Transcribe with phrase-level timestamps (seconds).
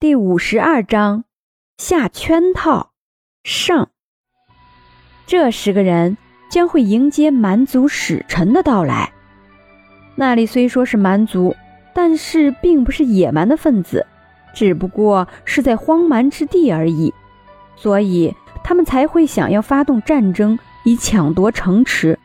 [0.00, 1.24] 第五十二章
[1.76, 2.92] 下圈套
[3.44, 3.90] 上。
[5.26, 6.16] 这十个人
[6.50, 9.12] 将会迎接蛮族使臣的到来。
[10.14, 11.54] 那里虽说是蛮族，
[11.94, 14.06] 但是并不是野蛮的分子，
[14.54, 17.12] 只不过是在荒蛮之地而已，
[17.76, 22.18] 所以他们才会想要发动战争，以抢夺城池。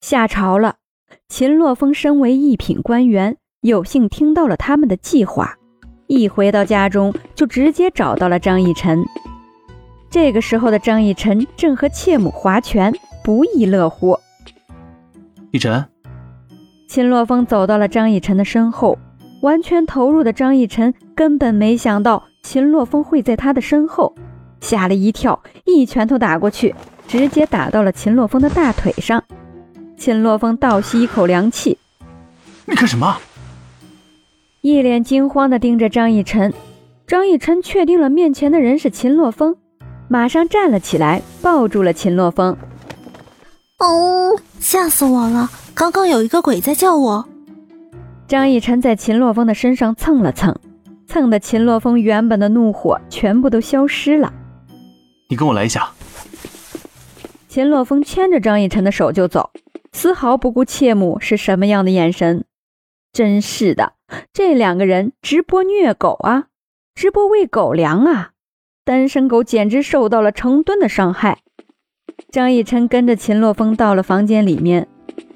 [0.00, 0.76] 下朝了，
[1.28, 5.58] 秦洛风身为一品官员，有幸听到了他们的计划。
[6.12, 9.02] 一回到家中，就直接找到了张逸晨。
[10.10, 12.92] 这个时候的张逸晨正和妾母划拳，
[13.24, 14.18] 不亦乐乎。
[15.52, 15.86] 逸晨，
[16.86, 18.98] 秦洛风走到了张逸晨的身后，
[19.40, 24.14] 完全投入的张逸晨根本没想到秦洛风会在他的身后，
[24.60, 26.74] 吓了一跳，一拳头打过去，
[27.08, 29.24] 直接打到了秦洛风的大腿上。
[29.96, 31.78] 秦洛风倒吸一口凉气
[32.66, 33.16] ：“你干什么？”
[34.62, 36.54] 一脸惊慌地盯着张逸晨，
[37.04, 39.56] 张逸晨确定了面前的人是秦洛风，
[40.06, 42.56] 马上站了起来，抱住了秦洛风。
[43.80, 45.50] 哦，吓死我了！
[45.74, 47.28] 刚刚有一个鬼在叫我。
[48.28, 50.56] 张逸晨在秦洛风的身上蹭了蹭，
[51.08, 54.32] 蹭的秦洛风原本的怒火全部都消失了。
[55.28, 55.90] 你跟我来一下。
[57.48, 59.50] 秦洛风牵着张逸晨的手就走，
[59.90, 62.44] 丝毫不顾妾母是什么样的眼神。
[63.12, 63.94] 真是的，
[64.32, 66.46] 这两个人直播虐狗啊，
[66.94, 68.30] 直播喂狗粮啊！
[68.84, 71.38] 单身狗简直受到了成吨的伤害。
[72.30, 74.88] 张逸晨跟着秦洛风到了房间里面，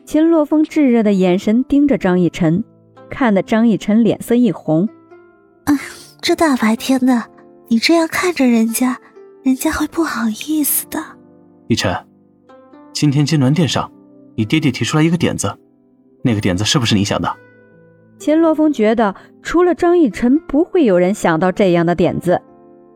[0.04, 2.64] 秦洛风炙热的眼神盯着张逸晨，
[3.08, 4.88] 看得张逸晨脸色一红。
[5.64, 5.78] 啊，
[6.20, 7.30] 这大白天的，
[7.68, 9.00] 你这样看着人家，
[9.42, 11.02] 人家会不好意思的。
[11.68, 11.94] 逸晨，
[12.92, 13.90] 今天金銮殿上，
[14.36, 15.56] 你爹爹提出来一个点子，
[16.22, 17.36] 那个点子是不是你想的？
[18.18, 22.40] 秦洛风觉得，除了张逸晨，不会有人想到这样的点子。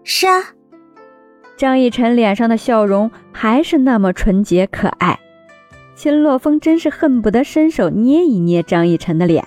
[0.02, 0.42] 是啊，
[1.56, 5.18] 张逸晨脸上的笑容还是那么纯洁可爱。
[5.94, 9.46] 秦洛风真是恨不得伸手捏一捏张逸晨的脸。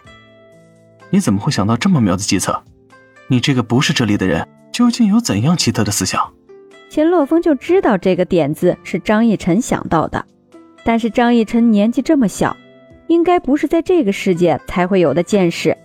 [1.09, 2.61] 你怎么会想到这么妙的计策？
[3.27, 6.31] 你这个不是这里的人，究竟有怎样奇特的思想？
[6.89, 10.23] 秦洛风就知道这个点子是张逸晨想到的，
[10.83, 12.55] 但是张逸晨年纪这么小。
[13.07, 15.77] 应该不是在这个世界才会有的见识，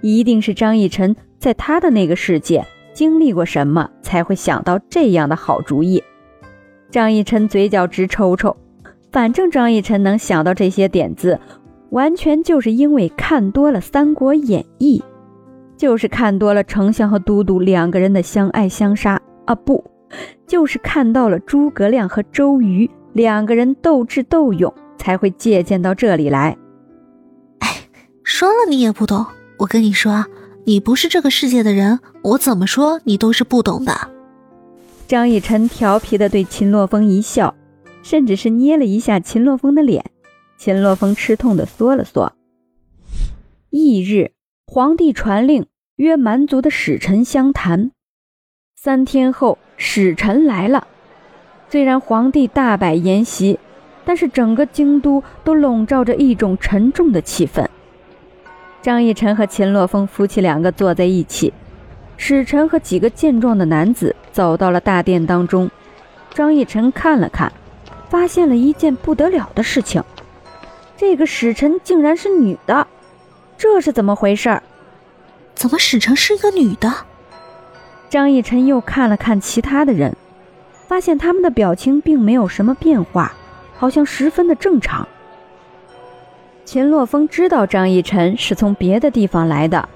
[0.00, 6.02] 一定是张逸晨在他的那个世界经历过什么，才会想到这样的好主意。
[6.90, 8.56] 张逸晨嘴角直抽抽，
[9.10, 11.40] 反正张逸晨能想到这些点子，
[11.90, 15.02] 完全就是因为看多了《三国演义》，
[15.76, 19.84] 就是看多了丞相和都督两个人的相爱相杀啊，不，
[20.46, 24.72] 就是看到了诸葛亮和周瑜两个人斗智斗勇。
[25.04, 26.56] 才会借鉴到这里来。
[27.58, 27.68] 哎，
[28.22, 29.26] 说了你也不懂。
[29.58, 30.24] 我跟你说，
[30.64, 33.92] 你不是这个世界的人，我怎么说你都是不懂的。
[35.06, 37.54] 张逸晨调皮的对秦洛风一笑，
[38.02, 40.10] 甚至是捏了一下秦洛风的脸。
[40.56, 42.32] 秦洛风吃痛的缩了缩。
[43.68, 44.32] 翌日，
[44.66, 45.66] 皇帝传令，
[45.96, 47.90] 约蛮族的使臣相谈。
[48.74, 50.86] 三天后，使臣来了。
[51.68, 53.58] 虽然皇帝大摆筵席。
[54.04, 57.66] 但是整个京都都笼罩着一种沉重的气氛。
[58.82, 61.52] 张逸晨和秦洛风夫妻两个坐在一起，
[62.16, 65.70] 使臣和几个健壮的男子走到了大殿当中。
[66.34, 67.52] 张逸晨看了看，
[68.10, 70.02] 发现了一件不得了的事情：
[70.96, 72.86] 这个使臣竟然是女的，
[73.56, 74.60] 这是怎么回事？
[75.54, 76.92] 怎么使臣是一个女的？
[78.10, 80.14] 张逸晨又看了看其他的人，
[80.86, 83.32] 发现他们的表情并没有什么变化。
[83.76, 85.06] 好像十分的正常。
[86.64, 89.88] 秦洛风知道张逸晨是从别的地方来的，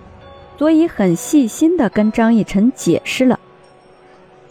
[0.58, 3.40] 所以很细心的跟张逸晨解释了：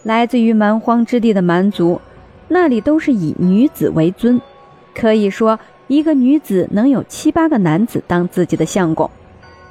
[0.02, 2.00] 来自于蛮荒之地的蛮族，
[2.48, 4.40] 那里都是以女子为尊，
[4.94, 9.08] 可以说一个女子能有七八个男子当自己的相公，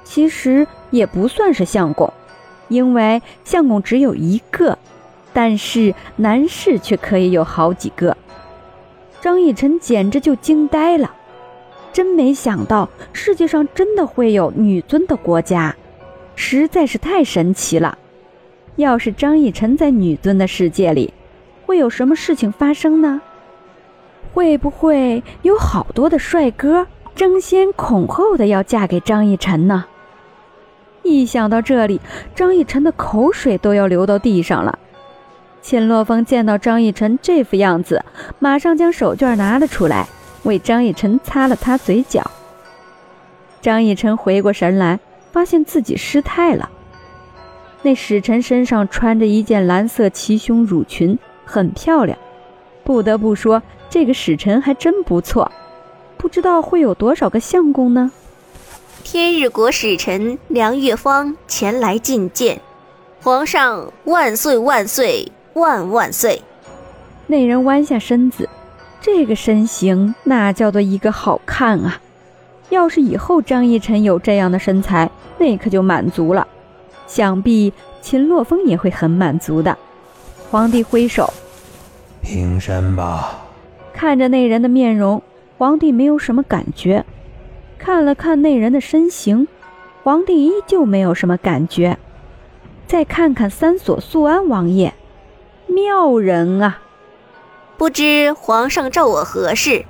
[0.06, 2.12] 其实也不算是相公，
[2.70, 4.78] 因为相公只有一个，
[5.34, 8.16] 但是男士却可以有好几个。
[9.20, 11.14] 张逸晨简直就惊呆了，
[11.92, 15.76] 真没想到世界上真的会有女尊的国家，
[16.36, 17.98] 实在是太神奇了。
[18.76, 21.12] 要是张逸晨在女尊的世界里，
[21.66, 23.22] 会有什么事情发生呢？
[24.34, 26.86] 会不会有好多的帅哥
[27.16, 29.86] 争先恐后的要嫁给张逸晨呢？
[31.02, 32.00] 一想到这里，
[32.36, 34.78] 张逸晨的口水都要流到地上了。
[35.62, 38.04] 秦洛风见到张逸晨这副样子，
[38.40, 40.08] 马上将手绢拿了出来，
[40.44, 42.30] 为张逸晨擦了擦嘴角。
[43.62, 45.00] 张逸晨回过神来，
[45.32, 46.70] 发现自己失态了。
[47.82, 52.18] 那使臣身上穿着一件蓝色齐胸襦裙，很漂亮。
[52.84, 55.52] 不得不说，这个使臣还真不错。
[56.18, 58.12] 不知道会有多少个相公呢？
[59.04, 62.60] 天日国使臣梁月芳前来觐见，
[63.22, 66.42] 皇上万岁万岁万万岁！
[67.26, 68.48] 那人弯下身子，
[69.02, 72.00] 这个身形那叫做一个好看啊！
[72.70, 75.10] 要是以后张逸晨有这样的身材，
[75.40, 76.48] 那可就满足了。
[77.08, 79.76] 想必秦洛风也会很满足的。
[80.52, 81.34] 皇帝挥手，
[82.22, 83.46] 平身吧。
[83.94, 85.24] 看着那人的面容，
[85.58, 87.04] 皇帝没有什么感觉；
[87.80, 89.48] 看了看那人的身形，
[90.04, 91.98] 皇帝依旧没有什么感觉。
[92.86, 94.94] 再看看三所素安王爷，
[95.68, 96.80] 妙人啊！
[97.78, 99.86] 不知皇上召我何事？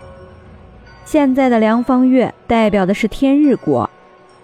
[1.05, 3.89] 现在的梁方月代表的是天日国，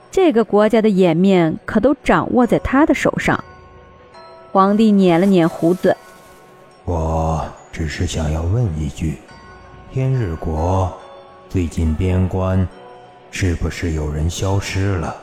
[0.10, 3.44] 这个国家的颜面可都掌握在他的手上。
[4.52, 5.98] 皇帝捻了捻胡子，
[6.86, 9.18] 我只是想要问一句：
[9.92, 10.92] 天日国
[11.50, 12.66] 最近边关
[13.30, 15.16] 是不是有人消失了？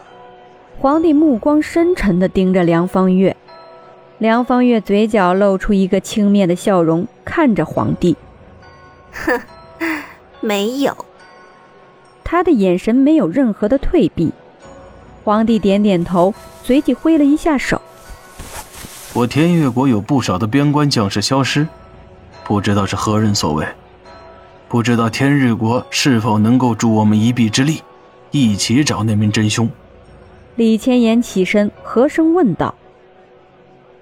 [0.78, 3.36] 皇帝目光深沉地盯着梁方月，
[4.20, 8.14] 梁方月嘴角露出一个轻蔑的笑容，看着皇帝，
[9.12, 9.40] 哼，
[10.40, 10.94] 没有。
[12.22, 14.30] 他的眼神没有任何的退避。
[15.24, 17.80] 皇帝点点头，随即挥了一下手。
[19.14, 21.66] 我天越国有不少的边关将士消失，
[22.44, 23.66] 不知道是何人所为，
[24.68, 27.82] 不知道天日国是否能够助我们一臂之力，
[28.32, 29.66] 一起找那名真凶。
[30.56, 32.74] 李千言起身，和声问道。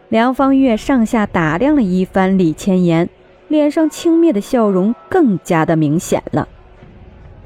[0.08, 3.10] 梁方月上下打量了一番李千言，
[3.48, 6.48] 脸上轻蔑的笑容更加的明显了。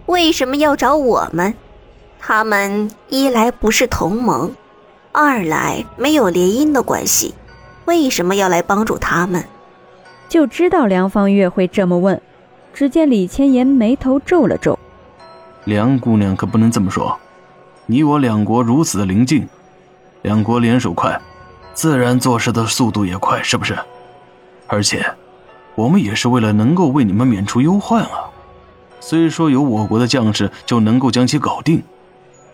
[0.06, 1.55] 为什么要找我们？
[2.20, 4.55] 他们一来不是同盟，
[5.11, 7.35] 二来没有联姻的关系，
[7.87, 9.44] 为什么要来帮助他们？
[10.29, 12.20] 就知道梁方月会这么问。
[12.73, 14.79] 只见李千言眉头皱了皱
[15.67, 17.19] ：“梁姑娘可不能这么说，
[17.85, 19.47] 你我两国如此的邻近，
[20.23, 21.20] 两国联手快，
[21.74, 23.78] 自然做事的速度也快，是不是？
[24.66, 25.04] 而且，
[25.74, 28.30] 我们也是为了能够为你们免除忧患啊。”
[29.00, 31.82] 虽说有我国的将士就能够将其搞定，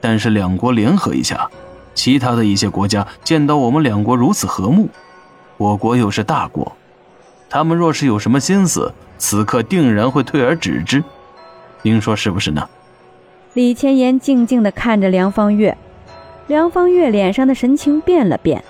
[0.01, 1.51] 但是两国联合一下，
[1.95, 4.89] 其他的一些国家见到我们两国如此和睦，
[5.59, 6.73] 我国又是大国，
[7.51, 11.05] 他们若是有什么心思，此刻定然会退而止之。
[11.83, 12.67] 您说是不是呢？
[13.53, 15.77] 李千言静静地看着梁方月，
[16.47, 18.65] 梁方月脸上的神情变了变，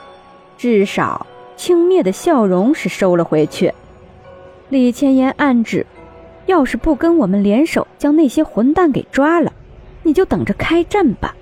[0.59, 1.27] 至少
[1.57, 3.73] 轻蔑的笑容是收了回去。
[4.69, 5.87] 李千言暗指。
[6.47, 9.53] 要是不跟我们联手将那些混蛋给抓了，
[10.03, 11.35] 你就等着开战吧！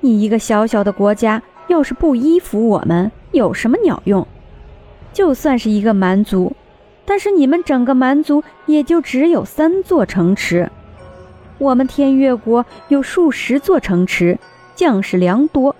[0.00, 4.26] 你一个小小的国家，要是不依附我们，有什么鸟用？
[5.14, 6.54] 就算是一个蛮族，
[7.06, 10.70] 但是你们整个蛮族也就只有三座城池，
[11.56, 14.38] 我们天越国有数十座城池，
[14.74, 15.74] 将士良多。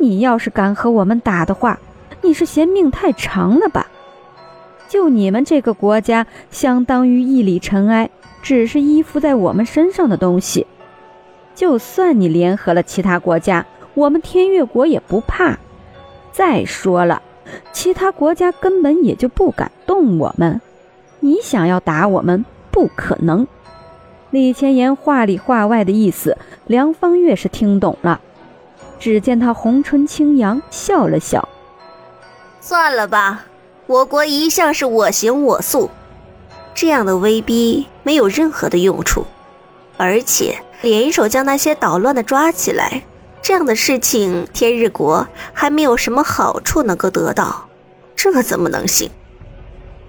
[0.00, 1.78] 你要是敢和我们打的话，
[2.22, 3.86] 你是嫌命太长了吧？
[4.88, 8.10] 就你们这个国家，相当于一粒尘埃，
[8.42, 10.66] 只是依附在我们身上的东西。
[11.54, 15.58] 就算你联合了其他国家，我们天越国也不怕。
[16.32, 17.20] 再说了，
[17.72, 20.60] 其他国家根本也就不敢动我们。
[21.20, 23.46] 你想要打我们，不可能。
[24.30, 28.20] 李千言话里话外的意思，梁方月是听懂了。
[29.00, 31.48] 只见他红唇轻扬，笑了笑
[32.60, 33.46] ：“算了吧。”
[33.88, 35.90] 我国一向是我行我素，
[36.74, 39.26] 这样的威逼没有任何的用处，
[39.96, 43.02] 而且联手将那些捣乱的抓起来，
[43.42, 47.66] 这样的事情天日国还没有什么好处能够得到，
[48.14, 49.10] 这怎么能行？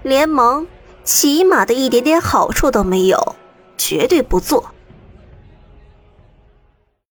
[0.04, 0.64] 联盟
[1.02, 3.34] 起码的一点点好处都没有，
[3.76, 4.70] 绝对不做。